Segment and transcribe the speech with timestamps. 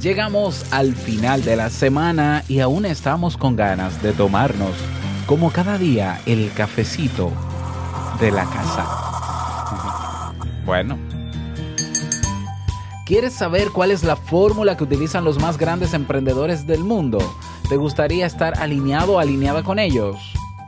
[0.00, 4.70] Llegamos al final de la semana y aún estamos con ganas de tomarnos,
[5.26, 7.32] como cada día, el cafecito
[8.20, 10.32] de la casa.
[10.64, 10.96] Bueno.
[13.06, 17.18] ¿Quieres saber cuál es la fórmula que utilizan los más grandes emprendedores del mundo?
[17.68, 20.16] ¿Te gustaría estar alineado o alineada con ellos?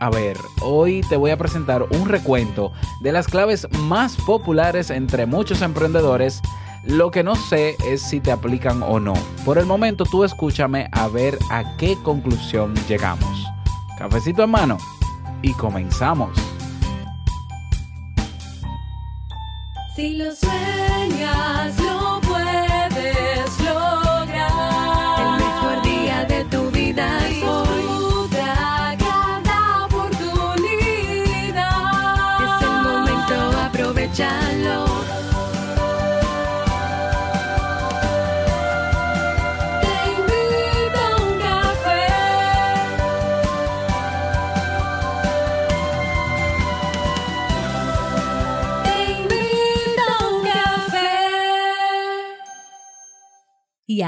[0.00, 5.26] A ver, hoy te voy a presentar un recuento de las claves más populares entre
[5.26, 6.40] muchos emprendedores.
[6.84, 9.14] Lo que no sé es si te aplican o no.
[9.44, 13.46] Por el momento tú escúchame a ver a qué conclusión llegamos.
[13.98, 14.78] Cafecito en mano
[15.42, 16.30] y comenzamos.
[19.94, 22.20] Si lo sueñas, lo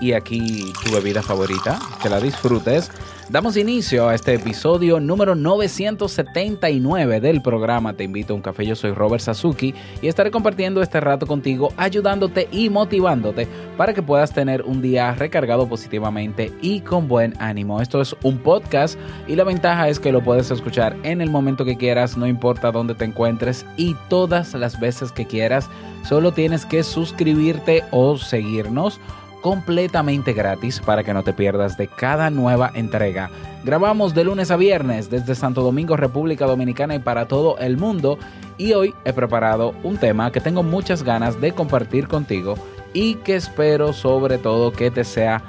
[0.00, 2.90] y aquí tu bebida favorita, que la disfrutes.
[3.30, 8.64] Damos inicio a este episodio número 979 del programa Te invito a un café.
[8.64, 14.02] Yo soy Robert Sasuki y estaré compartiendo este rato contigo, ayudándote y motivándote para que
[14.02, 17.82] puedas tener un día recargado positivamente y con buen ánimo.
[17.82, 21.66] Esto es un podcast y la ventaja es que lo puedes escuchar en el momento
[21.66, 25.68] que quieras, no importa dónde te encuentres y todas las veces que quieras.
[26.08, 28.98] Solo tienes que suscribirte o seguirnos
[29.40, 33.30] completamente gratis para que no te pierdas de cada nueva entrega.
[33.64, 38.18] Grabamos de lunes a viernes desde Santo Domingo, República Dominicana y para todo el mundo.
[38.56, 42.54] Y hoy he preparado un tema que tengo muchas ganas de compartir contigo
[42.92, 45.42] y que espero sobre todo que te sea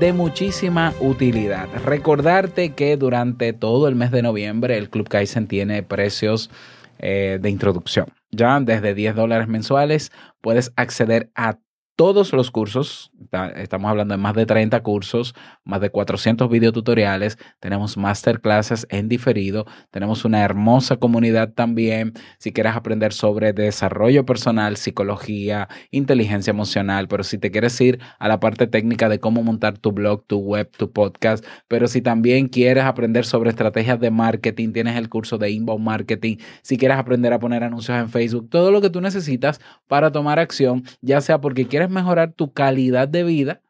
[0.00, 1.68] de muchísima utilidad.
[1.84, 6.50] Recordarte que durante todo el mes de noviembre el Club Kaizen tiene precios
[6.98, 8.06] eh, de introducción.
[8.30, 11.58] Ya desde 10 dólares mensuales puedes acceder a
[11.98, 13.10] todos los cursos,
[13.56, 19.66] estamos hablando de más de 30 cursos, más de 400 videotutoriales, tenemos masterclasses en diferido,
[19.90, 27.24] tenemos una hermosa comunidad también, si quieres aprender sobre desarrollo personal, psicología, inteligencia emocional, pero
[27.24, 30.70] si te quieres ir a la parte técnica de cómo montar tu blog, tu web,
[30.70, 35.50] tu podcast, pero si también quieres aprender sobre estrategias de marketing, tienes el curso de
[35.50, 39.60] inbound marketing, si quieres aprender a poner anuncios en Facebook, todo lo que tú necesitas
[39.88, 43.62] para tomar acción, ya sea porque quieres mejorar tu calidad de vida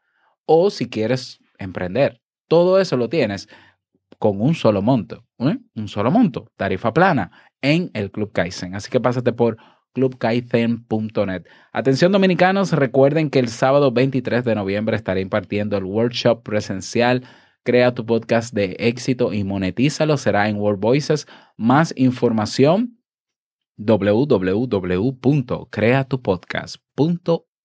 [0.45, 2.21] o si quieres emprender.
[2.47, 3.47] Todo eso lo tienes
[4.17, 5.57] con un solo monto, ¿eh?
[5.75, 7.31] un solo monto, tarifa plana
[7.61, 8.75] en el Club Kaizen.
[8.75, 9.57] Así que pásate por
[9.93, 11.45] clubkaizen.net.
[11.71, 17.23] Atención dominicanos, recuerden que el sábado 23 de noviembre estaré impartiendo el workshop presencial
[17.63, 20.17] Crea tu podcast de éxito y monetízalo.
[20.17, 21.27] Será en World Voices.
[21.57, 22.97] Más información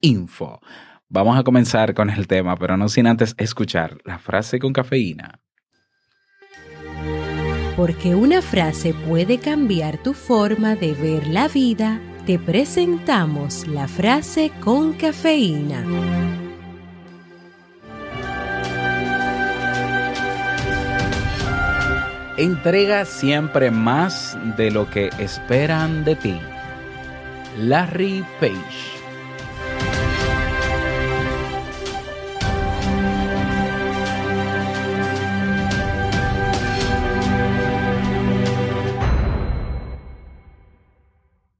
[0.02, 0.60] www.creatupodcast.info.
[1.08, 5.40] Vamos a comenzar con el tema, pero no sin antes escuchar la frase con cafeína.
[7.76, 14.52] Porque una frase puede cambiar tu forma de ver la vida, te presentamos la frase
[14.60, 15.84] con cafeína.
[22.36, 26.40] Entrega siempre más de lo que esperan de ti.
[27.56, 28.93] Larry Page.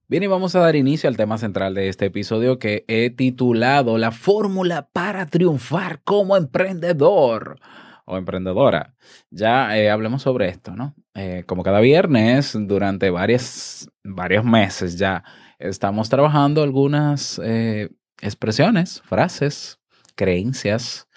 [0.06, 3.96] Bien, y vamos a dar inicio al tema central de este episodio que he titulado
[3.96, 7.58] La fórmula para triunfar como emprendedor
[8.04, 8.94] o emprendedora.
[9.30, 10.94] Ya eh, hablemos sobre esto, ¿no?
[11.14, 15.24] Eh, como cada viernes, durante varias, varios meses ya
[15.58, 17.88] estamos trabajando algunas eh,
[18.20, 19.80] expresiones, frases,
[20.14, 21.08] creencias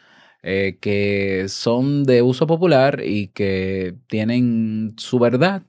[0.42, 5.63] que son de uso popular y que tienen su verdad,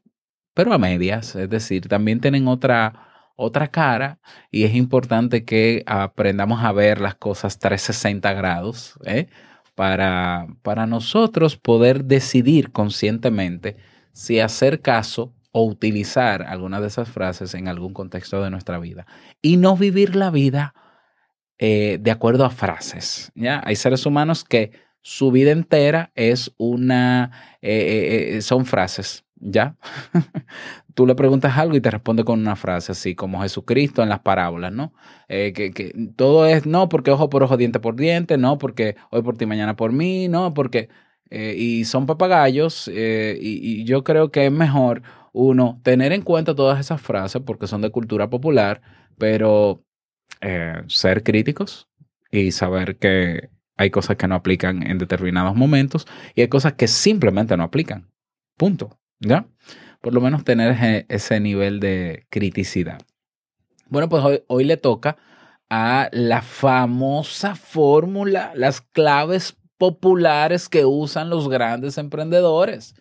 [0.55, 3.08] pero a medias, es decir, también tienen otra
[3.39, 4.19] otra cara
[4.51, 9.29] y es importante que aprendamos a ver las cosas 360 grados, ¿eh?
[9.77, 13.77] para, para nosotros poder decidir conscientemente
[14.13, 19.07] si hacer caso o utilizar alguna de esas frases en algún contexto de nuestra vida
[19.41, 20.75] y no vivir la vida
[21.59, 23.31] eh, de acuerdo a frases.
[23.37, 23.63] ¿ya?
[23.65, 27.31] Hay seres humanos que su vida entera es una,
[27.63, 29.77] eh, son frases, ¿ya?
[30.99, 34.19] Tú le preguntas algo y te responde con una frase, así como Jesucristo en las
[34.19, 34.93] parábolas, ¿no?
[35.29, 39.23] Eh, que, todo es, no, porque ojo por ojo, diente por diente, no, porque hoy
[39.23, 40.89] por ti, mañana por mí, no, porque...
[41.31, 45.03] eh, y son papagayos eh, y, yo creo que es mejor
[45.33, 48.83] uno tener en cuenta todas esas frases porque son de cultura popular,
[49.19, 49.85] pero
[50.89, 51.89] ser críticos
[52.33, 56.89] y saber que hay cosas que no aplican en determinados momentos y hay cosas que
[56.89, 58.11] simplemente no aplican.
[58.57, 58.99] Punto.
[59.21, 59.47] ¿Ya?
[60.01, 62.99] Por lo menos tener ese- nivel de criticidad.
[63.89, 65.17] Bueno, pues hoy, hoy le toca
[65.71, 72.95] a la famosa fórmula, las claves populares que usan los grandes emprendedores.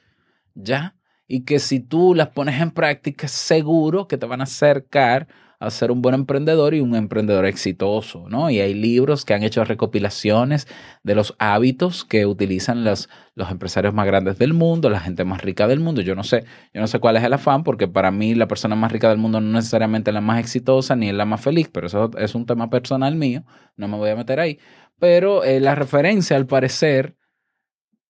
[0.54, 0.96] ¿Ya?
[1.28, 5.28] Y que si tú las pones en práctica, seguro que te van a acercar
[5.60, 8.50] a ser un buen emprendedor y un emprendedor exitoso, ¿no?
[8.52, 10.68] Y hay libros que han hecho recopilaciones
[11.04, 15.42] de los hábitos que utilizan los, los empresarios más grandes del mundo, la gente más
[15.42, 16.02] rica del mundo.
[16.02, 16.44] Yo no sé,
[16.74, 19.18] yo no sé cuál es el afán, porque para mí la persona más rica del
[19.18, 22.36] mundo no necesariamente es la más exitosa ni es la más feliz, pero eso es
[22.36, 23.44] un tema personal mío,
[23.78, 24.60] no me voy a meter ahí.
[25.00, 27.16] Pero eh, la referencia, al parecer,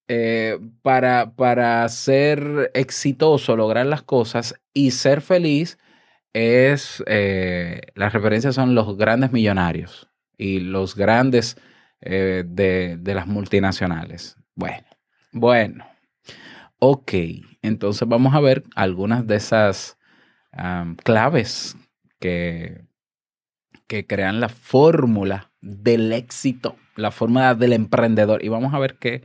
[0.09, 5.77] eh, para, para ser exitoso, lograr las cosas y ser feliz,
[6.37, 11.57] es, eh, las referencias son los grandes millonarios y los grandes
[12.01, 14.37] eh, de, de las multinacionales.
[14.55, 14.87] Bueno,
[15.31, 15.85] bueno.
[16.79, 17.13] Ok,
[17.61, 19.97] entonces vamos a ver algunas de esas
[21.03, 21.75] claves
[22.19, 22.85] que,
[23.87, 28.43] que crean la fórmula del éxito, la fórmula del emprendedor.
[28.43, 29.23] Y vamos a ver qué,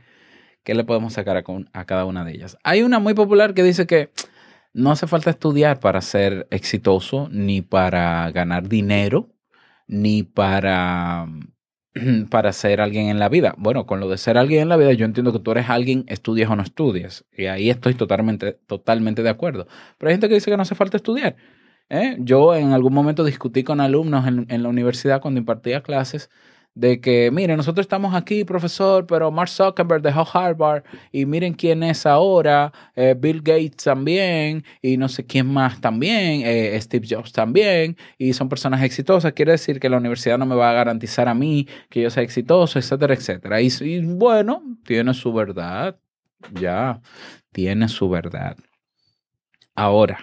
[0.63, 1.43] qué le podemos sacar
[1.73, 2.57] a cada una de ellas.
[2.63, 4.11] Hay una muy popular que dice que
[4.73, 9.29] no hace falta estudiar para ser exitoso, ni para ganar dinero,
[9.87, 11.27] ni para,
[12.29, 13.53] para ser alguien en la vida.
[13.57, 16.05] Bueno, con lo de ser alguien en la vida, yo entiendo que tú eres alguien,
[16.07, 17.25] estudias o no estudias.
[17.31, 19.67] Y ahí estoy totalmente, totalmente de acuerdo.
[19.97, 21.35] Pero hay gente que dice que no hace falta estudiar.
[21.89, 22.17] ¿eh?
[22.19, 26.29] Yo en algún momento discutí con alumnos en, en la universidad cuando impartía clases
[26.75, 31.83] de que, mire, nosotros estamos aquí, profesor, pero Mark Zuckerberg dejó Harvard y miren quién
[31.83, 37.31] es ahora, eh, Bill Gates también y no sé quién más también, eh, Steve Jobs
[37.31, 39.33] también y son personas exitosas.
[39.33, 42.23] Quiere decir que la universidad no me va a garantizar a mí que yo sea
[42.23, 43.61] exitoso, etcétera, etcétera.
[43.61, 45.97] Y, y bueno, tiene su verdad,
[46.59, 47.01] ya,
[47.51, 48.57] tiene su verdad.
[49.75, 50.19] Ahora,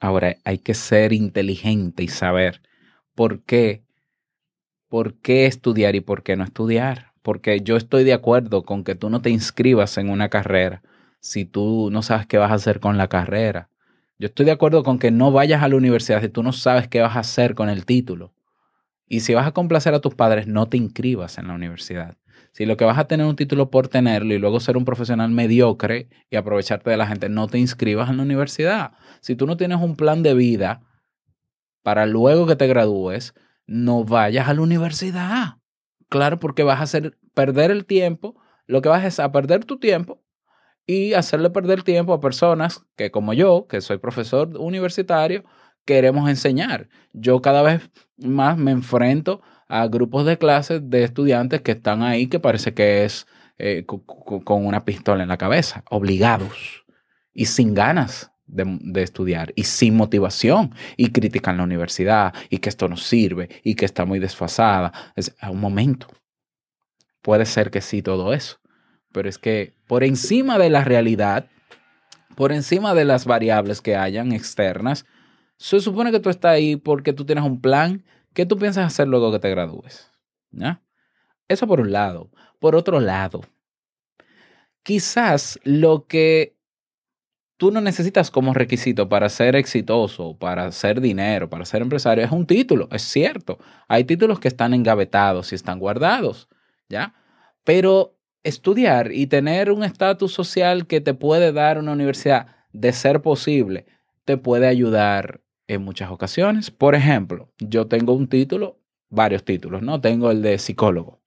[0.00, 2.62] ahora hay que ser inteligente y saber
[3.14, 3.82] por qué
[4.88, 7.12] por qué estudiar y por qué no estudiar.
[7.22, 10.82] Porque yo estoy de acuerdo con que tú no te inscribas en una carrera
[11.20, 13.70] si tú no sabes qué vas a hacer con la carrera.
[14.18, 16.88] Yo estoy de acuerdo con que no vayas a la universidad si tú no sabes
[16.88, 18.34] qué vas a hacer con el título.
[19.06, 22.16] Y si vas a complacer a tus padres, no te inscribas en la universidad.
[22.52, 25.30] Si lo que vas a tener un título por tenerlo y luego ser un profesional
[25.30, 28.92] mediocre y aprovecharte de la gente, no te inscribas en la universidad.
[29.20, 30.82] Si tú no tienes un plan de vida
[31.82, 33.34] para luego que te gradúes,
[33.68, 35.58] no vayas a la universidad.
[36.08, 38.34] Claro, porque vas a hacer perder el tiempo.
[38.66, 40.20] Lo que vas es a perder tu tiempo
[40.86, 45.44] y hacerle perder tiempo a personas que como yo, que soy profesor universitario,
[45.84, 46.88] queremos enseñar.
[47.12, 52.26] Yo cada vez más me enfrento a grupos de clases de estudiantes que están ahí
[52.26, 53.26] que parece que es
[53.58, 56.84] eh, co- co- con una pistola en la cabeza, obligados
[57.34, 62.88] y sin ganas de, estudiar y sin motivación y critican la universidad y que esto
[62.88, 64.92] no sirve y que está muy desfasada.
[65.14, 66.08] Es un momento.
[67.22, 68.58] Puede ser que sí todo eso,
[69.12, 71.46] pero es que por encima de la realidad,
[72.36, 75.04] por encima de las variables que hayan externas,
[75.56, 79.08] se supone que tú estás ahí porque tú tienes un plan que tú piensas hacer
[79.08, 80.10] luego que te gradúes.
[81.48, 82.30] Eso por un lado.
[82.60, 83.40] Por otro lado,
[84.82, 86.57] quizás lo que
[87.58, 92.30] tú no necesitas como requisito para ser exitoso, para hacer dinero, para ser empresario, es
[92.30, 93.58] un título, es cierto.
[93.88, 96.48] Hay títulos que están engavetados y están guardados,
[96.88, 97.14] ¿ya?
[97.64, 103.22] Pero estudiar y tener un estatus social que te puede dar una universidad, de ser
[103.22, 103.86] posible,
[104.24, 106.70] te puede ayudar en muchas ocasiones.
[106.70, 110.00] Por ejemplo, yo tengo un título, varios títulos, ¿no?
[110.00, 111.20] Tengo el de psicólogo.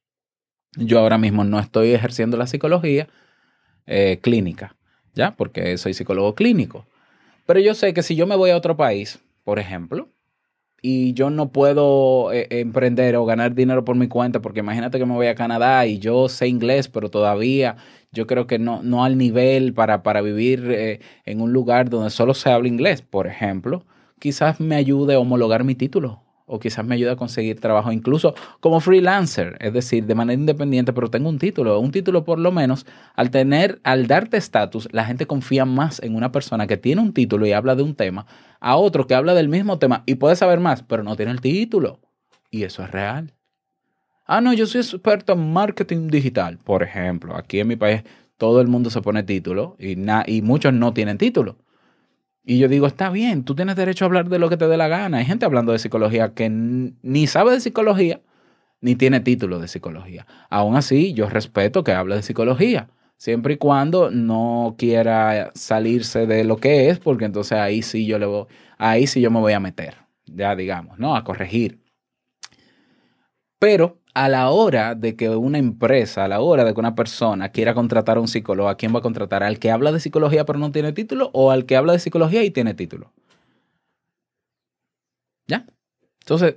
[0.77, 3.09] Yo ahora mismo no estoy ejerciendo la psicología
[3.85, 4.77] eh, clínica,
[5.13, 5.35] ¿ya?
[5.35, 6.85] Porque soy psicólogo clínico.
[7.45, 10.09] Pero yo sé que si yo me voy a otro país, por ejemplo,
[10.81, 15.05] y yo no puedo eh, emprender o ganar dinero por mi cuenta, porque imagínate que
[15.05, 17.77] me voy a Canadá y yo sé inglés, pero todavía
[18.11, 22.09] yo creo que no, no al nivel para, para vivir eh, en un lugar donde
[22.09, 23.85] solo se habla inglés, por ejemplo,
[24.19, 28.35] quizás me ayude a homologar mi título o quizás me ayude a conseguir trabajo incluso
[28.59, 32.51] como freelancer, es decir, de manera independiente, pero tengo un título, un título por lo
[32.51, 37.01] menos, al tener, al darte estatus, la gente confía más en una persona que tiene
[37.01, 38.25] un título y habla de un tema,
[38.59, 41.41] a otro que habla del mismo tema y puede saber más, pero no tiene el
[41.41, 41.99] título.
[42.49, 43.33] Y eso es real.
[44.25, 47.35] Ah, no, yo soy experto en marketing digital, por ejemplo.
[47.35, 48.03] Aquí en mi país
[48.37, 51.57] todo el mundo se pone título y, na- y muchos no tienen título.
[52.43, 54.75] Y yo digo, está bien, tú tienes derecho a hablar de lo que te dé
[54.77, 55.17] la gana.
[55.17, 58.21] Hay gente hablando de psicología que ni sabe de psicología,
[58.81, 60.25] ni tiene título de psicología.
[60.49, 66.43] Aún así, yo respeto que hable de psicología, siempre y cuando no quiera salirse de
[66.43, 68.47] lo que es, porque entonces ahí sí yo le voy,
[68.79, 69.95] ahí sí yo me voy a meter,
[70.25, 71.15] ya digamos, ¿no?
[71.15, 71.79] A corregir.
[73.59, 77.49] Pero a la hora de que una empresa, a la hora de que una persona
[77.49, 79.43] quiera contratar a un psicólogo, ¿a quién va a contratar?
[79.43, 82.43] ¿Al que habla de psicología pero no tiene título o al que habla de psicología
[82.43, 83.11] y tiene título?
[85.47, 85.65] ¿Ya?
[86.21, 86.55] Entonces,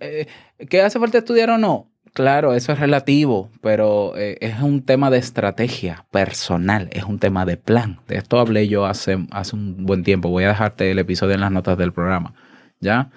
[0.00, 0.26] eh,
[0.68, 1.90] ¿qué hace falta estudiar o no?
[2.14, 7.44] Claro, eso es relativo, pero eh, es un tema de estrategia personal, es un tema
[7.44, 8.00] de plan.
[8.08, 10.28] De esto hablé yo hace, hace un buen tiempo.
[10.28, 12.34] Voy a dejarte el episodio en las notas del programa.
[12.80, 13.10] ¿Ya?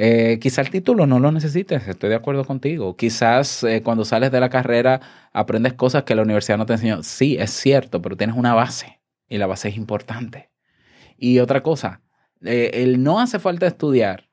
[0.00, 2.96] Eh, quizá el título no lo necesites, estoy de acuerdo contigo.
[2.96, 5.00] Quizás eh, cuando sales de la carrera
[5.32, 7.02] aprendes cosas que la universidad no te enseñó.
[7.02, 10.50] Sí, es cierto, pero tienes una base y la base es importante.
[11.16, 12.00] Y otra cosa,
[12.44, 14.28] eh, el no hace falta estudiar,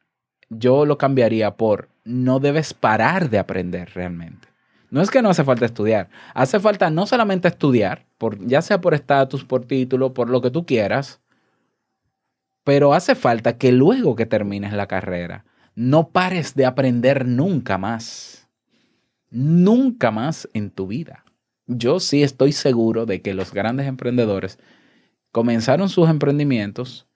[0.50, 4.48] yo lo cambiaría por no debes parar de aprender realmente.
[4.92, 8.82] No es que no hace falta estudiar, hace falta no solamente estudiar, por, ya sea
[8.82, 11.22] por estatus, por título, por lo que tú quieras,
[12.64, 15.44] pero hace falta que luego que termines la carrera,
[15.76, 18.50] no pares de aprender nunca más.
[19.30, 21.26] Nunca más en tu vida.
[21.68, 24.60] Yo sí estoy seguro de que los grandes emprendedores
[25.32, 27.08] comenzaron sus emprendimientos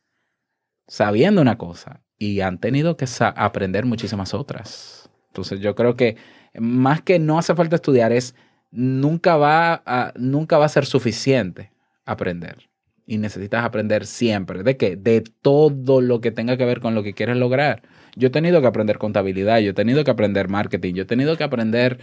[0.88, 5.10] sabiendo una cosa y han tenido que aprender muchísimas otras.
[5.28, 6.18] Entonces yo creo que
[6.54, 8.36] más que no hace falta estudiar es
[8.72, 11.72] nunca va a, nunca va a ser suficiente
[12.06, 12.70] aprender.
[13.06, 14.64] Y necesitas aprender siempre.
[14.64, 14.96] ¿De qué?
[14.96, 17.84] De todo lo que tenga que ver con lo que quieres lograr.
[18.20, 21.38] Yo he tenido que aprender contabilidad, yo he tenido que aprender marketing, yo he tenido
[21.38, 22.00] que aprender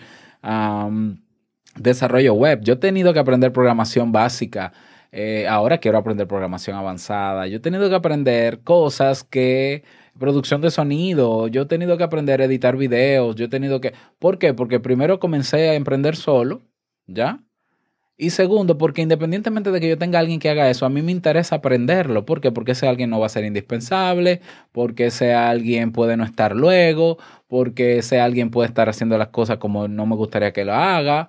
[1.77, 4.73] desarrollo web, yo he tenido que aprender programación básica.
[5.13, 7.47] Eh, ahora quiero aprender programación avanzada.
[7.47, 9.85] Yo he tenido que aprender cosas que
[10.19, 13.93] producción de sonido, yo he tenido que aprender a editar videos, yo he tenido que...
[14.19, 14.55] ¿Por qué?
[14.55, 16.63] Porque primero comencé a emprender solo,
[17.07, 17.46] ¿ya?
[18.19, 21.13] Y segundo, porque independientemente de que yo tenga alguien que haga eso, a mí me
[21.13, 22.25] interesa aprenderlo.
[22.25, 22.51] ¿Por qué?
[22.51, 24.41] Porque ese alguien no va a ser indispensable,
[24.73, 29.59] porque ese alguien puede no estar luego, porque ese alguien puede estar haciendo las cosas
[29.59, 31.29] como no me gustaría que lo haga.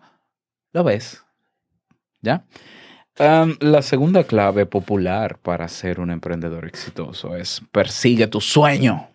[0.72, 1.26] ¿Lo ves?
[2.22, 2.46] ¿Ya?
[3.18, 9.10] La segunda clave popular para ser un emprendedor exitoso es persigue tu sueño.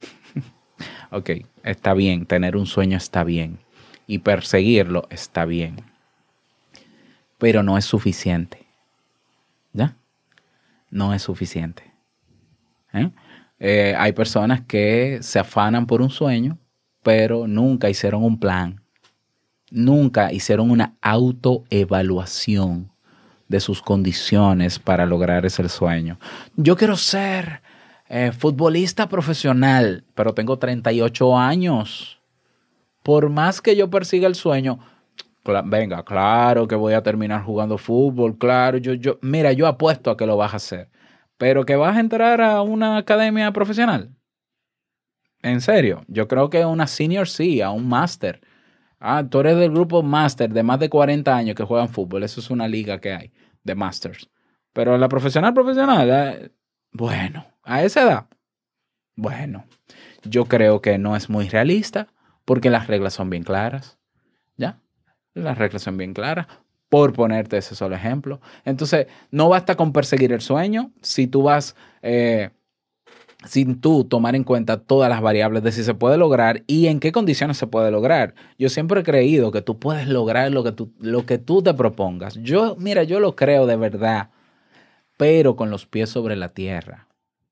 [1.10, 1.30] ok,
[1.64, 3.58] está bien, tener un sueño está bien
[4.06, 5.76] y perseguirlo está bien,
[7.38, 8.66] pero no es suficiente.
[9.72, 9.96] ¿Ya?
[10.90, 11.92] No es suficiente.
[12.92, 13.10] ¿Eh?
[13.58, 16.58] Eh, hay personas que se afanan por un sueño,
[17.02, 18.80] pero nunca hicieron un plan,
[19.70, 22.90] nunca hicieron una autoevaluación
[23.48, 26.18] de sus condiciones para lograr ese sueño.
[26.56, 27.62] Yo quiero ser
[28.08, 32.20] eh, futbolista profesional, pero tengo 38 años.
[33.02, 34.78] Por más que yo persiga el sueño,
[35.64, 40.16] venga, claro que voy a terminar jugando fútbol, claro, yo, yo, mira, yo apuesto a
[40.16, 40.90] que lo vas a hacer,
[41.36, 44.14] pero que vas a entrar a una academia profesional.
[45.42, 48.40] En serio, yo creo que una senior sí, a un máster.
[48.98, 52.22] Ah, tú eres del grupo Master de más de 40 años que juegan fútbol.
[52.22, 53.32] Eso es una liga que hay
[53.62, 54.30] de Masters.
[54.72, 56.50] Pero la profesional, profesional, eh,
[56.90, 58.26] bueno, a esa edad,
[59.14, 59.66] bueno,
[60.22, 62.08] yo creo que no es muy realista
[62.46, 63.98] porque las reglas son bien claras.
[64.56, 64.80] ¿Ya?
[65.34, 66.46] Las reglas son bien claras.
[66.88, 68.40] Por ponerte ese solo ejemplo.
[68.64, 71.74] Entonces, no basta con perseguir el sueño si tú vas...
[72.02, 72.50] eh,
[73.46, 77.00] sin tú tomar en cuenta todas las variables de si se puede lograr y en
[77.00, 78.34] qué condiciones se puede lograr.
[78.58, 81.74] Yo siempre he creído que tú puedes lograr lo que tú, lo que tú te
[81.74, 82.34] propongas.
[82.42, 84.30] Yo, mira, yo lo creo de verdad,
[85.16, 87.08] pero con los pies sobre la tierra.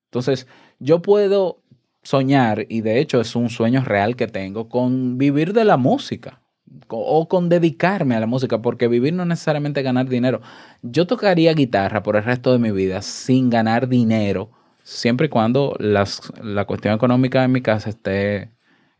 [0.06, 0.46] Entonces,
[0.78, 1.58] yo puedo
[2.02, 6.41] soñar, y de hecho es un sueño real que tengo, con vivir de la música
[6.88, 10.40] o con dedicarme a la música, porque vivir no es necesariamente ganar dinero.
[10.82, 14.50] Yo tocaría guitarra por el resto de mi vida sin ganar dinero
[14.82, 18.50] siempre y cuando las, la cuestión económica en mi casa esté,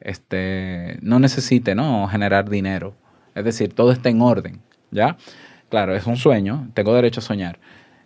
[0.01, 2.09] esté, no necesite ¿no?
[2.09, 2.95] generar dinero.
[3.35, 4.61] Es decir, todo está en orden,
[4.91, 5.17] ¿ya?
[5.71, 7.59] Claro, es un sueño, tengo derecho a soñar.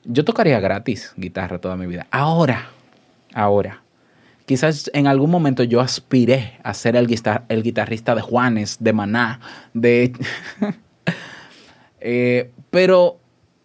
[0.05, 2.07] Yo tocaría gratis guitarra toda mi vida.
[2.13, 2.69] Ahora,
[3.35, 3.83] ahora,
[4.47, 8.93] quizás en algún momento yo aspiré a ser el, guitar- el guitarrista de Juanes, de
[8.93, 9.41] Maná,
[9.75, 10.13] de...
[12.01, 13.19] Eh, pero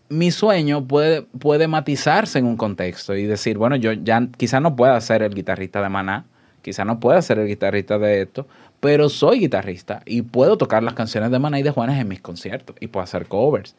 [0.09, 4.75] mi sueño puede, puede matizarse en un contexto y decir, bueno, yo ya quizás no
[4.75, 6.25] pueda ser el guitarrista de Maná,
[6.61, 8.47] quizás no pueda ser el guitarrista de esto,
[8.79, 12.21] pero soy guitarrista y puedo tocar las canciones de Maná y de Juanes en mis
[12.21, 13.75] conciertos y puedo hacer covers.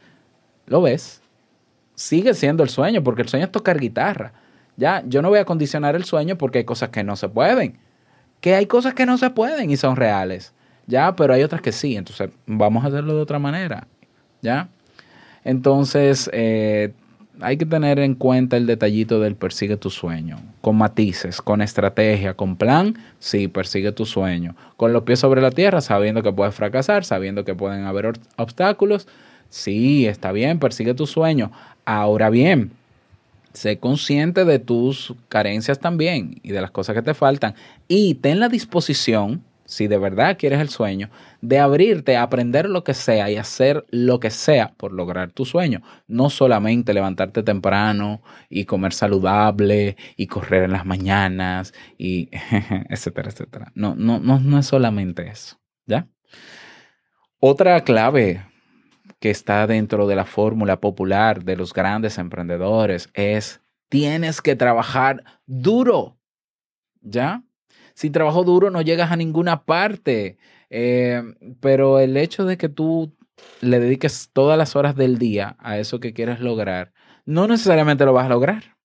[0.66, 1.20] ¿Lo ves?
[1.94, 4.32] Sigue siendo el sueño, porque el sueño es tocar guitarra.
[4.76, 7.78] Ya, yo no voy a condicionar el sueño porque hay cosas que no se pueden.
[8.40, 10.52] Que hay cosas que no se pueden y son reales.
[10.86, 11.96] Ya, pero hay otras que sí.
[11.96, 13.86] Entonces, vamos a hacerlo de otra manera.
[14.40, 14.68] ¿Ya?
[15.44, 16.92] Entonces, eh,
[17.40, 20.38] hay que tener en cuenta el detallito del persigue tu sueño.
[20.60, 24.54] Con matices, con estrategia, con plan, sí, persigue tu sueño.
[24.76, 29.08] Con los pies sobre la tierra, sabiendo que puedes fracasar, sabiendo que pueden haber obstáculos.
[29.48, 31.50] Sí, está bien, persigue tu sueño.
[31.84, 32.72] Ahora bien,
[33.52, 37.54] sé consciente de tus carencias también y de las cosas que te faltan.
[37.88, 42.84] Y ten la disposición, si de verdad quieres el sueño, de abrirte a aprender lo
[42.84, 45.82] que sea y hacer lo que sea por lograr tu sueño.
[46.06, 52.30] No solamente levantarte temprano y comer saludable y correr en las mañanas y
[52.88, 53.72] etcétera, etcétera.
[53.74, 55.58] No, no, no, no es solamente eso.
[55.86, 56.06] ¿Ya?
[57.40, 58.44] Otra clave
[59.22, 65.22] que está dentro de la fórmula popular de los grandes emprendedores es tienes que trabajar
[65.46, 66.18] duro.
[67.02, 67.44] ¿Ya?
[67.94, 70.38] Sin trabajo duro no llegas a ninguna parte.
[70.70, 71.22] Eh,
[71.60, 73.16] pero el hecho de que tú
[73.60, 76.92] le dediques todas las horas del día a eso que quieres lograr,
[77.24, 78.76] no necesariamente lo vas a lograr.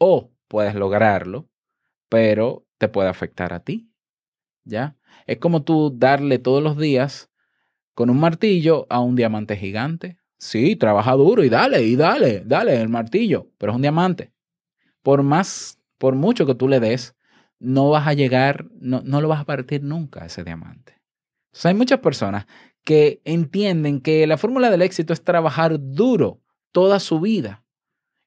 [0.00, 1.48] O puedes lograrlo,
[2.08, 3.88] pero te puede afectar a ti.
[4.64, 4.96] ¿Ya?
[5.26, 7.30] Es como tú darle todos los días
[7.98, 10.18] con un martillo a un diamante gigante.
[10.38, 14.32] Sí, trabaja duro y dale, y dale, dale el martillo, pero es un diamante.
[15.02, 17.16] Por más, por mucho que tú le des,
[17.58, 21.00] no vas a llegar, no, no lo vas a partir nunca ese diamante.
[21.64, 22.46] Hay muchas personas
[22.84, 27.64] que entienden que la fórmula del éxito es trabajar duro toda su vida.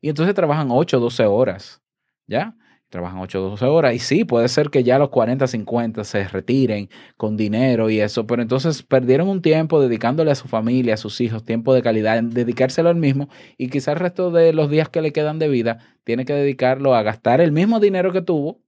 [0.02, 1.82] Y entonces trabajan 8 o 12 horas,
[2.28, 2.58] ¿ya?
[2.92, 3.96] Trabajan 8 o 12 horas.
[3.96, 8.28] Y sí, puede ser que ya los 40, 50 se retiren con dinero y eso,
[8.28, 12.22] pero entonces perdieron un tiempo dedicándole a su familia, a sus hijos, tiempo de calidad,
[12.22, 13.30] dedicárselo al mismo.
[13.58, 16.94] Y quizás el resto de los días que le quedan de vida tiene que dedicarlo
[16.94, 18.62] a gastar el mismo dinero que tuvo,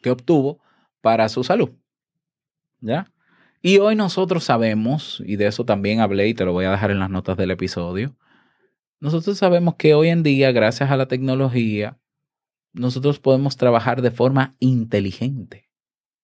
[0.00, 0.60] que obtuvo,
[1.02, 1.68] para su salud.
[2.80, 3.12] ¿Ya?
[3.60, 6.90] Y hoy nosotros sabemos, y de eso también hablé y te lo voy a dejar
[6.90, 8.16] en las notas del episodio,
[9.00, 11.98] nosotros sabemos que hoy en día, gracias a la tecnología,
[12.74, 15.70] nosotros podemos trabajar de forma inteligente,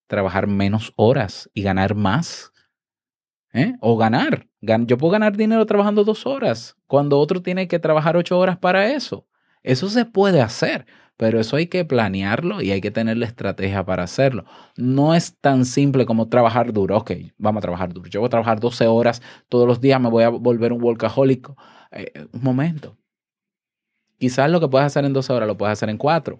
[0.07, 2.51] trabajar menos horas y ganar más.
[3.53, 3.73] ¿Eh?
[3.81, 4.47] O ganar.
[4.61, 8.57] Gan- Yo puedo ganar dinero trabajando dos horas, cuando otro tiene que trabajar ocho horas
[8.57, 9.27] para eso.
[9.63, 10.85] Eso se puede hacer,
[11.17, 14.45] pero eso hay que planearlo y hay que tener la estrategia para hacerlo.
[14.77, 16.97] No es tan simple como trabajar duro.
[16.97, 18.09] Ok, vamos a trabajar duro.
[18.09, 21.49] Yo voy a trabajar 12 horas todos los días, me voy a volver un workaholic.
[21.91, 22.97] Eh, un momento.
[24.21, 26.39] Quizás lo que puedes hacer en 12 horas lo puedes hacer en 4.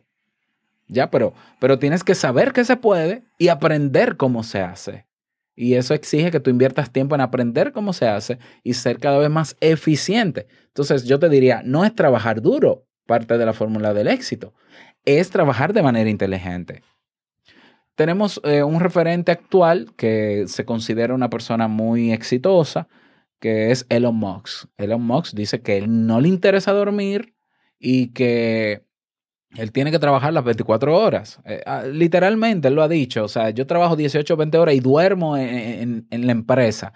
[0.88, 5.08] Ya, pero, pero tienes que saber que se puede y aprender cómo se hace.
[5.56, 9.18] Y eso exige que tú inviertas tiempo en aprender cómo se hace y ser cada
[9.18, 10.46] vez más eficiente.
[10.68, 14.54] Entonces yo te diría, no es trabajar duro parte de la fórmula del éxito,
[15.04, 16.84] es trabajar de manera inteligente.
[17.96, 22.88] Tenemos eh, un referente actual que se considera una persona muy exitosa,
[23.40, 24.70] que es Elon Musk.
[24.78, 27.34] Elon Musk dice que él no le interesa dormir
[27.82, 28.86] y que
[29.58, 31.40] él tiene que trabajar las 24 horas.
[31.46, 33.26] Eh, ah, literalmente, él lo ha dicho.
[33.26, 36.94] O sea, yo trabajo 18 o 20 horas y duermo en, en- en la empresa.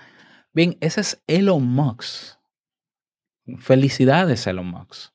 [0.54, 2.38] Bien, ese es Elon Musk.
[3.58, 5.12] Felicidades, Elon Musk.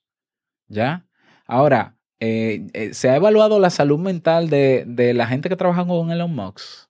[0.69, 1.07] ¿Ya?
[1.47, 5.87] Ahora, eh, eh, se ha evaluado la salud mental de, de la gente que trabaja
[5.87, 6.89] con Elon Musk.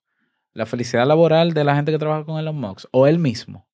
[0.53, 2.87] La felicidad laboral de la gente que trabaja con Elon Musk.
[2.93, 3.69] O él mismo.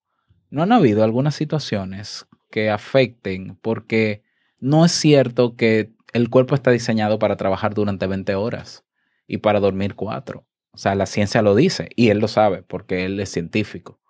[0.51, 3.57] ¿No han habido algunas situaciones que afecten?
[3.63, 4.23] Porque
[4.59, 8.85] no es cierto que el cuerpo está diseñado para trabajar durante 20 horas
[9.27, 10.47] y para dormir 4.
[10.71, 14.01] O sea, la ciencia lo dice y él lo sabe porque él es científico.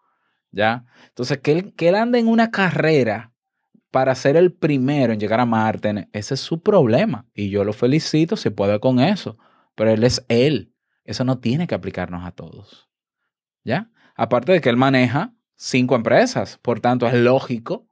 [0.53, 0.87] ¿Ya?
[1.09, 3.33] Entonces, que él, que él ande en una carrera
[3.91, 7.27] para ser el primero en llegar a Marte, ese es su problema.
[7.35, 9.39] Y yo lo felicito si puede con eso.
[9.75, 10.73] Pero él es él.
[11.05, 12.89] Eso no tiene que aplicarnos a todos.
[13.65, 13.91] ¿Ya?
[14.15, 16.59] Aparte de que él maneja cinco empresas.
[16.63, 17.87] Por tanto, es lógico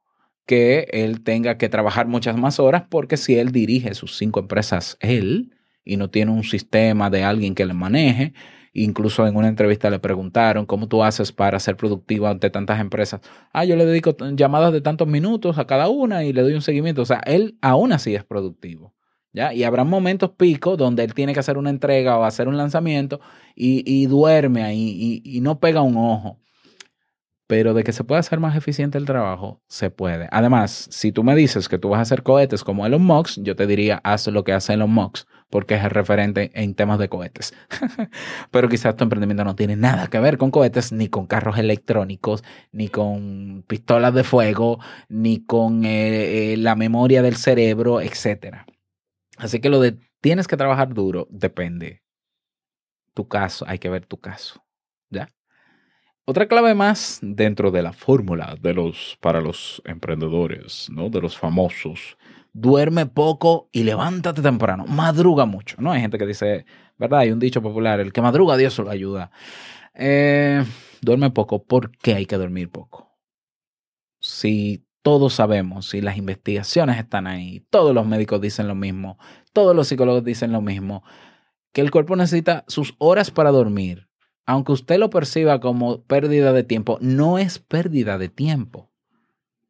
[0.47, 4.97] que él tenga que trabajar muchas más horas porque si él dirige sus cinco empresas
[5.01, 5.53] él
[5.85, 8.33] y no tiene un sistema de alguien que le maneje,
[8.73, 13.21] incluso en una entrevista le preguntaron cómo tú haces para ser productivo ante tantas empresas.
[13.53, 16.63] Ah, yo le dedico llamadas de tantos minutos a cada una y le doy un
[16.63, 17.03] seguimiento.
[17.03, 18.95] O sea, él aún así es productivo.
[19.33, 19.53] ¿Ya?
[19.53, 23.21] Y habrá momentos pico donde él tiene que hacer una entrega o hacer un lanzamiento
[23.57, 26.39] y, y duerme ahí y no pega un ojo.
[27.47, 30.29] Pero de que se puede hacer más eficiente el trabajo, se puede.
[30.31, 33.55] Además, si tú me dices que tú vas a hacer cohetes como Elon Musk, yo
[33.55, 37.11] te diría, haz lo que hace Elon Musk, porque es el referente en temas de
[37.11, 37.53] cohetes.
[38.51, 42.43] Pero quizás tu emprendimiento no tiene nada que ver con cohetes, ni con carros electrónicos,
[42.73, 44.79] ni con pistolas de fuego,
[45.11, 48.65] ni con eh, eh, la memoria del cerebro, etcétera.
[49.37, 52.03] Así que lo de tienes que trabajar duro depende.
[53.13, 54.64] Tu caso, hay que ver tu caso.
[56.27, 61.11] Otra clave más dentro de la fórmula de los para los emprendedores, ¿no?
[61.11, 62.17] De los famosos.
[62.55, 64.87] Duerme poco y levántate temprano.
[64.87, 65.93] Madruga mucho, ¿no?
[65.93, 66.65] Hay gente que dice,
[66.97, 67.21] ¿verdad?
[67.21, 69.31] Hay un dicho popular, el que madruga Dios lo ayuda.
[69.93, 70.65] Eh,
[71.03, 71.65] duerme poco.
[71.65, 73.19] ¿Por qué hay que dormir poco?
[74.19, 79.19] Si todos sabemos, si las investigaciones están ahí, todos los médicos dicen lo mismo,
[79.53, 81.05] todos los psicólogos dicen lo mismo,
[81.75, 84.09] que el cuerpo necesita sus horas para dormir.
[84.47, 88.91] Aunque usted lo perciba como pérdida de tiempo, no es pérdida de tiempo.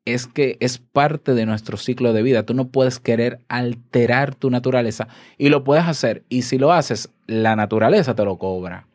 [0.04, 2.44] Es que es parte de nuestro ciclo de vida.
[2.44, 5.08] Tú no puedes querer alterar tu naturaleza
[5.38, 6.24] y lo puedes hacer.
[6.28, 8.86] Y si lo haces, la naturaleza te lo cobra.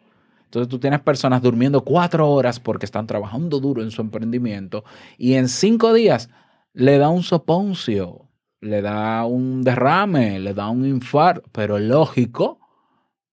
[0.50, 4.84] Entonces tú tienes personas durmiendo cuatro horas porque están trabajando duro en su emprendimiento
[5.18, 6.30] y en cinco días
[6.74, 12.60] le da un soponcio, le da un derrame, le da un infarto, pero lógico.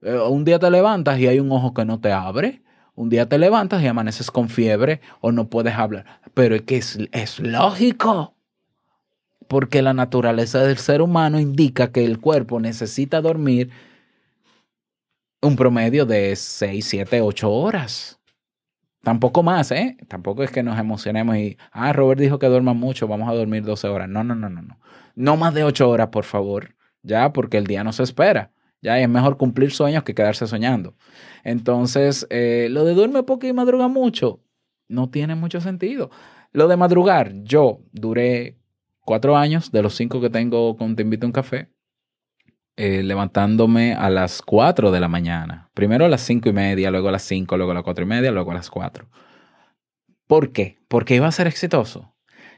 [0.02, 2.62] Eh, Un día te levantas y hay un ojo que no te abre.
[2.94, 6.20] Un día te levantas y amaneces con fiebre o no puedes hablar.
[6.34, 8.34] Pero es que es, lógico.
[9.48, 13.70] Porque la naturaleza del ser humano indica que el cuerpo necesita dormir
[15.42, 18.18] un promedio de 6, 7, 8 horas.
[19.02, 19.96] Tampoco más, ¿eh?
[20.08, 23.62] Tampoco es que nos emocionemos y, ah, Robert dijo que duerma mucho, vamos a dormir
[23.62, 24.08] 12 horas.
[24.08, 24.80] No, no, no, no, no.
[25.14, 26.74] No más de 8 horas, por favor.
[27.02, 28.50] Ya, porque el día no se espera.
[28.82, 30.94] Ya es mejor cumplir sueños que quedarse soñando.
[31.44, 34.40] Entonces, eh, lo de duerme poco y madruga mucho
[34.88, 36.10] no tiene mucho sentido.
[36.52, 38.58] Lo de madrugar, yo duré
[39.00, 41.70] cuatro años de los cinco que tengo con Te Invito a un Café,
[42.76, 45.70] eh, levantándome a las 4 de la mañana.
[45.72, 48.08] Primero a las cinco y media, luego a las 5, luego a las cuatro y
[48.08, 49.08] media, luego a las 4.
[50.26, 50.78] ¿Por qué?
[50.88, 52.14] ¿Porque iba a ser exitoso?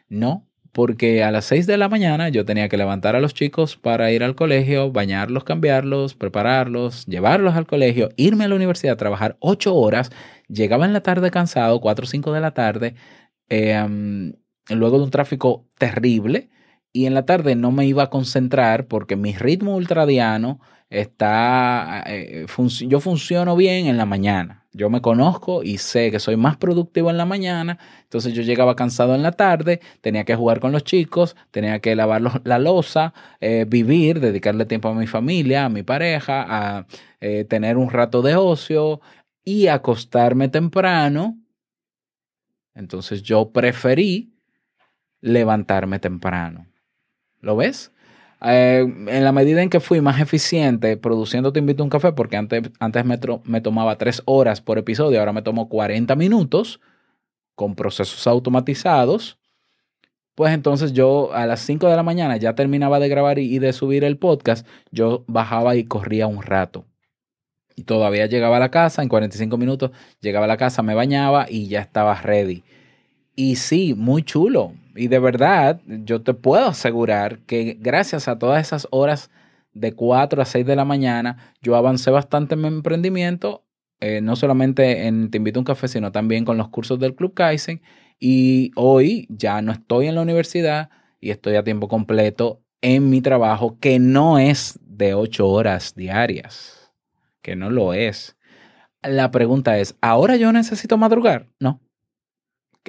[0.09, 3.77] No, porque a las 6 de la mañana yo tenía que levantar a los chicos
[3.77, 9.37] para ir al colegio, bañarlos, cambiarlos, prepararlos, llevarlos al colegio, irme a la universidad, trabajar
[9.41, 10.11] 8 horas,
[10.49, 12.95] llegaba en la tarde cansado, 4 o 5 de la tarde,
[13.49, 14.33] eh, um,
[14.71, 16.51] luego de un tráfico terrible,
[16.93, 22.47] y en la tarde no me iba a concentrar porque mi ritmo ultradiano está, eh,
[22.49, 24.67] func- yo funciono bien en la mañana.
[24.73, 28.77] Yo me conozco y sé que soy más productivo en la mañana, entonces yo llegaba
[28.77, 33.15] cansado en la tarde, tenía que jugar con los chicos, tenía que lavar la losa,
[33.41, 36.87] eh, vivir, dedicarle tiempo a mi familia, a mi pareja, a
[37.21, 39.01] eh, tener un rato de ocio
[39.43, 41.39] y acostarme temprano.
[42.75, 44.35] Entonces yo preferí
[45.23, 46.67] levantarme temprano.
[47.41, 47.93] ¿Lo ves?
[48.43, 52.13] Eh, en la medida en que fui más eficiente produciendo Te invito a un café,
[52.13, 56.81] porque antes, antes me, me tomaba tres horas por episodio, ahora me tomo 40 minutos
[57.57, 59.39] con procesos automatizados,
[60.37, 63.73] pues entonces yo a las 5 de la mañana ya terminaba de grabar y de
[63.73, 66.85] subir el podcast, yo bajaba y corría un rato.
[67.75, 71.47] Y todavía llegaba a la casa, en 45 minutos llegaba a la casa, me bañaba
[71.49, 72.63] y ya estaba ready.
[73.35, 74.75] Y sí, muy chulo.
[74.99, 79.31] Y de verdad, yo te puedo asegurar que gracias a todas esas horas
[79.73, 83.65] de 4 a 6 de la mañana, yo avancé bastante en mi emprendimiento,
[84.01, 87.15] eh, no solamente en Te invito a un café, sino también con los cursos del
[87.15, 87.81] Club Kaizen.
[88.19, 93.21] Y hoy ya no estoy en la universidad y estoy a tiempo completo en mi
[93.21, 96.93] trabajo, que no es de 8 horas diarias,
[97.41, 98.37] que no lo es.
[99.03, 101.49] La pregunta es, ¿ahora yo necesito madrugar?
[101.61, 101.81] No.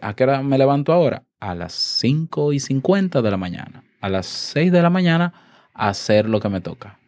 [0.02, 1.24] ¿A qué hora me levanto ahora?
[1.40, 3.84] A las 5 y 50 de la mañana.
[4.02, 5.34] A las 6 de la mañana
[5.74, 7.00] hacer lo que me toca.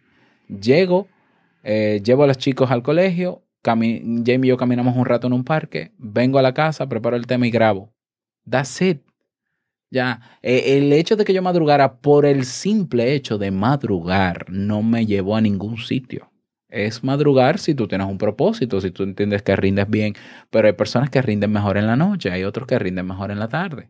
[0.47, 1.07] Llego,
[1.63, 5.43] eh, llevo a los chicos al colegio, Jamie y yo caminamos un rato en un
[5.43, 7.93] parque, vengo a la casa, preparo el tema y grabo.
[8.49, 9.01] That's it.
[9.91, 14.81] Ya, Eh, el hecho de que yo madrugara por el simple hecho de madrugar no
[14.81, 16.31] me llevó a ningún sitio.
[16.69, 20.15] Es madrugar si tú tienes un propósito, si tú entiendes que rindes bien,
[20.49, 23.39] pero hay personas que rinden mejor en la noche, hay otros que rinden mejor en
[23.39, 23.89] la tarde.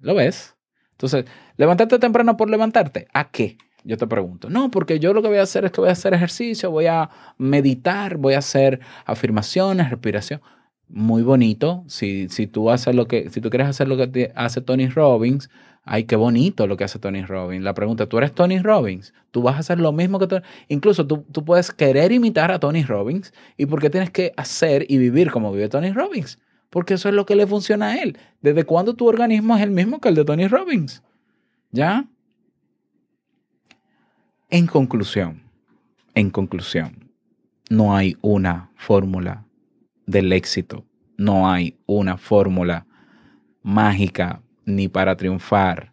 [0.00, 0.56] ¿Lo ves?
[0.92, 3.56] Entonces, levantarte temprano por levantarte, ¿a qué?
[3.84, 4.50] Yo te pregunto.
[4.50, 6.86] No, porque yo lo que voy a hacer es que voy a hacer ejercicio, voy
[6.86, 7.08] a
[7.38, 10.40] meditar, voy a hacer afirmaciones, respiración.
[10.88, 11.84] Muy bonito.
[11.86, 15.48] Si, si tú haces lo que, si tú quieres hacer lo que hace Tony Robbins,
[15.84, 17.62] ay, qué bonito lo que hace Tony Robbins.
[17.62, 19.14] La pregunta, ¿tú eres Tony Robbins?
[19.30, 20.42] ¿Tú vas a hacer lo mismo que Tony?
[20.68, 23.32] Incluso tú, tú puedes querer imitar a Tony Robbins.
[23.56, 26.38] ¿Y por qué tienes que hacer y vivir como vive Tony Robbins?
[26.70, 28.18] Porque eso es lo que le funciona a él.
[28.40, 31.02] ¿Desde cuándo tu organismo es el mismo que el de Tony Robbins?
[31.70, 32.06] ¿Ya?
[34.50, 35.42] En conclusión,
[36.14, 37.12] en conclusión,
[37.68, 39.44] no hay una fórmula
[40.06, 40.86] del éxito,
[41.18, 42.86] no hay una fórmula
[43.62, 45.92] mágica ni para triunfar.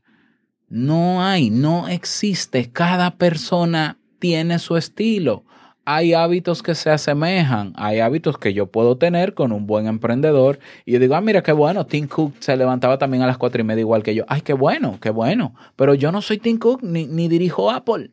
[0.70, 2.72] No hay, no existe.
[2.72, 5.46] Cada persona tiene su estilo.
[5.86, 10.60] Hay hábitos que se asemejan, hay hábitos que yo puedo tener con un buen emprendedor.
[10.84, 13.62] Y yo digo, ah, mira, qué bueno, Tim Cook se levantaba también a las cuatro
[13.62, 14.26] y media igual que yo.
[14.28, 15.54] Ay, qué bueno, qué bueno.
[15.76, 18.12] Pero yo no soy Tim Cook ni, ni dirijo Apple.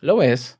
[0.00, 0.58] ¿Lo ves?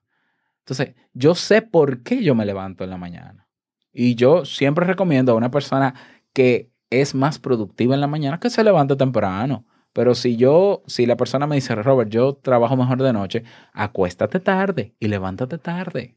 [0.61, 3.49] Entonces, yo sé por qué yo me levanto en la mañana.
[3.91, 5.95] Y yo siempre recomiendo a una persona
[6.35, 9.65] que es más productiva en la mañana que se levante temprano.
[9.93, 14.41] Pero si yo, si la persona me dice, Robert, yo trabajo mejor de noche, acuéstate
[14.41, 16.17] tarde y levántate tarde.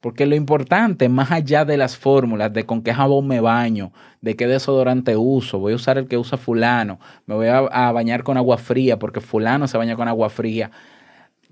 [0.00, 4.34] Porque lo importante, más allá de las fórmulas, de con qué jabón me baño, de
[4.34, 8.24] qué desodorante uso, voy a usar el que usa fulano, me voy a, a bañar
[8.24, 10.72] con agua fría porque fulano se baña con agua fría.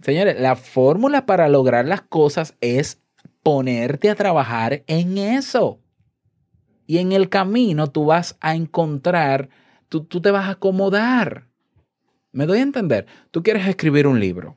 [0.03, 3.01] Señores, la fórmula para lograr las cosas es
[3.43, 5.81] ponerte a trabajar en eso.
[6.87, 9.49] Y en el camino tú vas a encontrar,
[9.91, 11.49] tú, tú te vas a acomodar.
[12.33, 13.07] ¿Me doy a entender?
[13.31, 14.57] Tú quieres escribir un libro.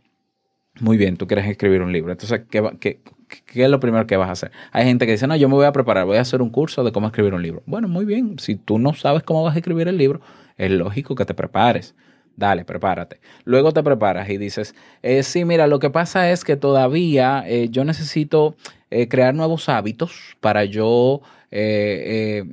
[0.79, 2.11] Muy bien, tú quieres escribir un libro.
[2.11, 3.01] Entonces, ¿qué, qué-
[3.45, 4.51] qué es lo primero que vas a hacer?
[4.71, 6.83] Hay gente que dice, no, yo me voy a preparar, voy a hacer un curso
[6.83, 7.63] de cómo escribir un libro.
[7.65, 8.39] Bueno, muy bien.
[8.39, 10.21] Si tú no sabes cómo vas a escribir el libro,
[10.57, 11.95] es lógico que te prepares.
[12.35, 13.19] Dale, prepárate.
[13.43, 17.69] Luego te preparas y dices, eh, sí, mira, lo que pasa es que todavía eh,
[17.69, 18.55] yo necesito
[18.89, 22.43] eh, crear nuevos hábitos para yo eh,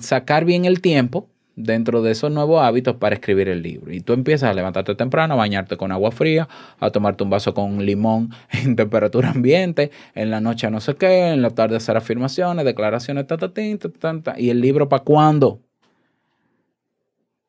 [0.00, 3.92] sacar bien el tiempo dentro de esos nuevos hábitos para escribir el libro.
[3.92, 6.48] Y tú empiezas a levantarte temprano, a bañarte con agua fría,
[6.80, 11.28] a tomarte un vaso con limón en temperatura ambiente, en la noche no sé qué,
[11.28, 14.34] en la tarde hacer afirmaciones, declaraciones, ta, ta, ta, ta.
[14.38, 15.60] ¿Y el libro para cuándo?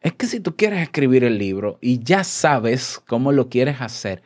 [0.01, 4.21] Es que si tú quieres escribir el libro y ya sabes cómo lo quieres hacer,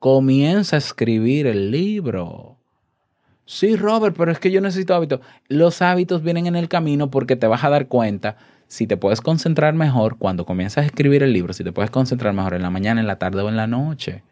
[0.00, 2.58] comienza a escribir el libro.
[3.46, 5.20] Sí, Robert, pero es que yo necesito hábitos.
[5.48, 8.36] Los hábitos vienen en el camino porque te vas a dar cuenta
[8.68, 12.32] si te puedes concentrar mejor cuando comienzas a escribir el libro, si te puedes concentrar
[12.32, 14.22] mejor en la mañana, en la tarde o en la noche.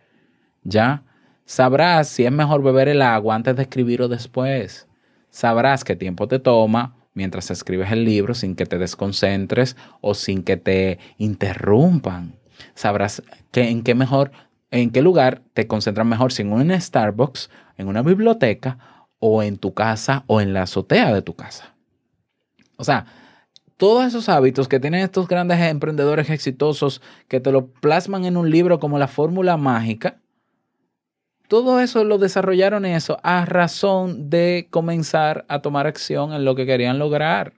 [0.64, 1.02] ¿Ya?
[1.44, 4.88] Sabrás si es mejor beber el agua antes de escribir o después.
[5.30, 10.42] Sabrás qué tiempo te toma mientras escribes el libro sin que te desconcentres o sin
[10.42, 12.34] que te interrumpan.
[12.74, 14.32] Sabrás que en qué mejor,
[14.70, 18.78] en qué lugar te concentras mejor, si en un Starbucks, en una biblioteca
[19.18, 21.74] o en tu casa o en la azotea de tu casa.
[22.76, 23.06] O sea,
[23.82, 28.48] todos esos hábitos que tienen estos grandes emprendedores exitosos que te lo plasman en un
[28.48, 30.20] libro como la fórmula mágica,
[31.48, 36.64] todo eso lo desarrollaron eso a razón de comenzar a tomar acción en lo que
[36.64, 37.54] querían lograr.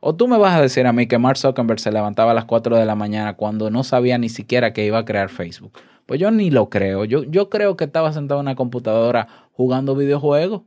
[0.00, 2.44] O tú me vas a decir a mí que Mark Zuckerberg se levantaba a las
[2.44, 5.72] 4 de la mañana cuando no sabía ni siquiera que iba a crear Facebook.
[6.04, 7.06] Pues yo ni lo creo.
[7.06, 10.64] Yo, yo creo que estaba sentado en una computadora jugando videojuegos.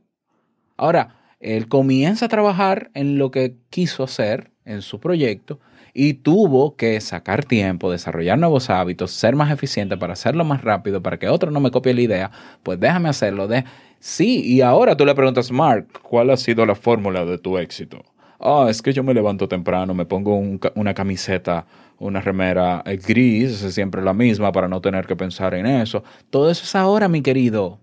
[0.76, 5.60] Ahora, él comienza a trabajar en lo que quiso hacer en su proyecto
[5.94, 11.02] y tuvo que sacar tiempo, desarrollar nuevos hábitos, ser más eficiente para hacerlo más rápido,
[11.02, 12.30] para que otro no me copie la idea,
[12.62, 13.48] pues déjame hacerlo.
[13.48, 13.64] De...
[13.98, 18.04] Sí, y ahora tú le preguntas, Mark, ¿cuál ha sido la fórmula de tu éxito?
[18.38, 21.66] Ah, es que yo me levanto temprano, me pongo un una camiseta,
[21.98, 26.04] una remera eh, gris, es siempre la misma para no tener que pensar en eso.
[26.28, 27.80] Todo eso es ahora, mi querido.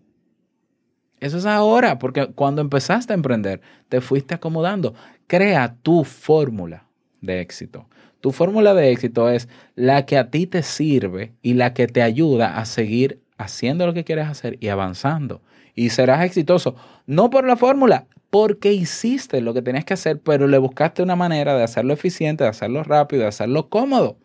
[1.24, 4.94] Eso es ahora, porque cuando empezaste a emprender, te fuiste acomodando.
[5.26, 6.90] Crea tu fórmula
[7.22, 7.88] de éxito.
[8.20, 12.02] Tu fórmula de éxito es la que a ti te sirve y la que te
[12.02, 15.42] ayuda a seguir haciendo lo que quieres hacer y avanzando.
[15.76, 16.76] Y serás exitoso,
[17.08, 21.16] no por la fórmula, porque hiciste lo que tenías que hacer, pero le buscaste una
[21.16, 24.18] manera de hacerlo eficiente, de hacerlo rápido, de hacerlo cómodo.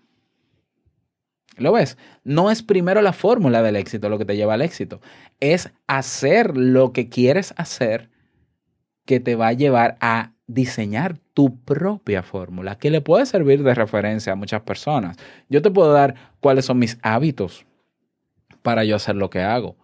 [1.58, 1.98] ¿Lo ves?
[2.24, 5.00] No es primero la fórmula del éxito lo que te lleva al éxito.
[5.40, 8.10] Es hacer lo que quieres hacer
[9.04, 13.74] que te va a llevar a diseñar tu propia fórmula, que le puede servir de
[13.74, 15.16] referencia a muchas personas.
[15.48, 17.66] Yo te puedo dar cuáles son mis hábitos
[18.62, 19.76] para yo hacer lo que hago.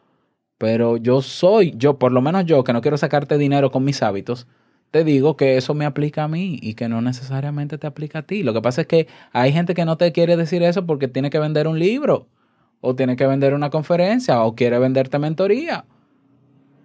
[0.58, 4.02] Pero yo soy, yo, por lo menos yo, que no quiero sacarte dinero con mis
[4.02, 4.46] hábitos,
[4.94, 8.22] te digo que eso me aplica a mí y que no necesariamente te aplica a
[8.22, 8.44] ti.
[8.44, 11.30] Lo que pasa es que hay gente que no te quiere decir eso porque tiene
[11.30, 12.28] que vender un libro
[12.80, 15.85] o tiene que vender una conferencia o quiere venderte mentoría.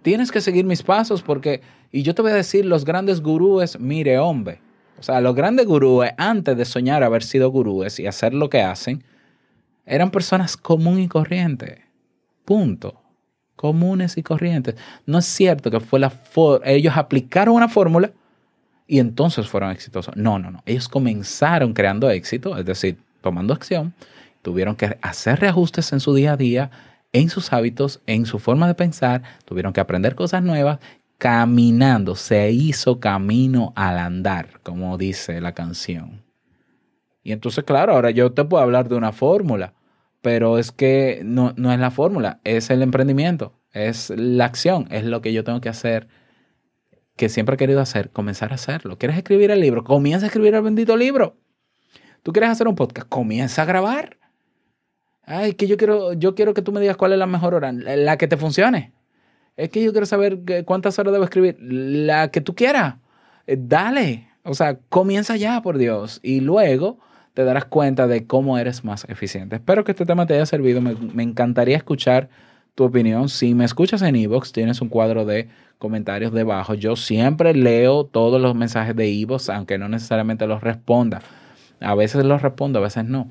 [0.02, 1.60] Tienes que seguir mis pasos porque,
[1.92, 4.60] y yo te voy a decir, los grandes gurúes, mire hombre,
[4.98, 8.60] o sea, los grandes gurúes, antes de soñar haber sido gurúes y hacer lo que
[8.60, 9.04] hacen,
[9.86, 11.78] eran personas comunes y corrientes.
[12.44, 13.00] Punto.
[13.60, 14.74] Comunes y corrientes.
[15.04, 16.00] No es cierto que fue
[16.64, 18.10] ellos aplicaron una fórmula
[18.86, 20.16] y entonces fueron exitosos.
[20.16, 20.62] No, no, no.
[20.64, 23.92] Ellos comenzaron creando éxito, es decir, tomando acción,
[24.40, 26.70] tuvieron que hacer reajustes en su día a día,
[27.12, 30.78] en sus hábitos, en su forma de pensar, tuvieron que aprender cosas nuevas,
[31.18, 36.22] caminando, se hizo camino al andar, como dice la canción.
[37.22, 39.74] Y entonces, claro, ahora yo te puedo hablar de una fórmula,
[40.22, 45.04] pero es que no, no es la fórmula, es el emprendimiento, es la acción, es
[45.04, 46.08] lo que yo tengo que hacer,
[47.16, 48.98] que siempre he querido hacer, comenzar a hacerlo.
[48.98, 49.84] ¿Quieres escribir el libro?
[49.84, 51.36] Comienza a escribir el bendito libro.
[52.22, 53.08] ¿Tú quieres hacer un podcast?
[53.08, 54.18] Comienza a grabar.
[55.22, 57.72] Ay, que yo quiero, yo quiero que tú me digas cuál es la mejor hora,
[57.72, 58.92] la que te funcione.
[59.56, 62.96] Es que yo quiero saber cuántas horas debo escribir, la que tú quieras.
[63.46, 66.98] Eh, Dale, o sea, comienza ya, por Dios, y luego
[67.34, 69.56] te darás cuenta de cómo eres más eficiente.
[69.56, 70.80] Espero que este tema te haya servido.
[70.80, 72.28] Me, encantaría escuchar
[72.74, 73.28] tu opinión.
[73.28, 76.74] Si me escuchas en Evox, tienes un cuadro de comentarios debajo.
[76.74, 81.22] Yo siempre leo todos los mensajes de Evox, aunque no necesariamente los responda.
[81.80, 83.28] A veces los respondo, a veces no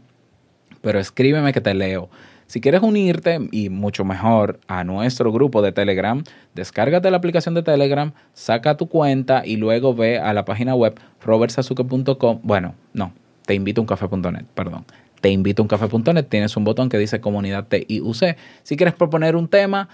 [0.81, 2.09] pero escríbeme que te leo.
[2.47, 6.23] Si quieres unirte y mucho mejor a nuestro grupo de Telegram,
[6.55, 10.99] descárgate la aplicación de Telegram, saca tu cuenta y luego ve a la página web
[11.21, 12.39] robertsazuke.com.
[12.41, 13.13] Bueno, no,
[13.49, 14.85] te invito a uncafé.net, perdón.
[15.21, 18.37] Te invito a uncafé.net, tienes un botón que dice comunidad TIUC.
[18.61, 19.89] Si quieres proponer un tema,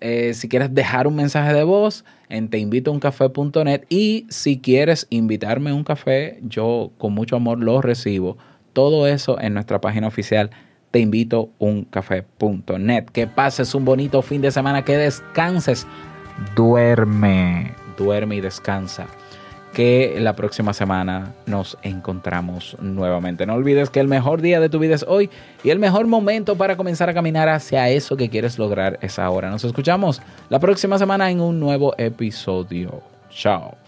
[0.00, 5.74] eh, si quieres dejar un mensaje de voz, en teinvitouncafé.net y si quieres invitarme a
[5.74, 8.38] un café, yo con mucho amor lo recibo.
[8.72, 10.48] Todo eso en nuestra página oficial
[10.90, 13.04] te invito uncafé.net.
[13.12, 15.86] Que pases un bonito fin de semana, que descanses.
[16.54, 19.06] Duerme, duerme y descansa.
[19.76, 23.44] Que la próxima semana nos encontramos nuevamente.
[23.44, 25.28] No olvides que el mejor día de tu vida es hoy
[25.62, 29.50] y el mejor momento para comenzar a caminar hacia eso que quieres lograr es ahora.
[29.50, 33.02] Nos escuchamos la próxima semana en un nuevo episodio.
[33.28, 33.85] Chao.